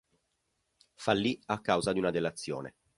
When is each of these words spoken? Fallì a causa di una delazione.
Fallì 0.95 1.39
a 1.45 1.61
causa 1.61 1.91
di 1.93 1.99
una 1.99 2.09
delazione. 2.09 2.73